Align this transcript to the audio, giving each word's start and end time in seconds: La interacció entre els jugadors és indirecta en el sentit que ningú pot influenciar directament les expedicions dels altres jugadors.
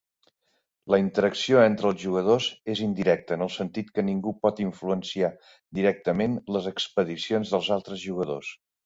La 0.91 0.97
interacció 1.01 1.59
entre 1.63 1.87
els 1.89 1.99
jugadors 2.03 2.47
és 2.73 2.81
indirecta 2.85 3.35
en 3.39 3.43
el 3.47 3.51
sentit 3.57 3.91
que 3.99 4.05
ningú 4.07 4.33
pot 4.47 4.63
influenciar 4.65 5.29
directament 5.81 6.39
les 6.57 6.71
expedicions 6.73 7.53
dels 7.55 7.71
altres 7.77 8.03
jugadors. 8.07 8.51